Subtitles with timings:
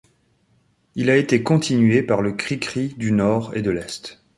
[0.95, 4.19] Il a été continué par Le Cri-cri du Nord et de l'Est.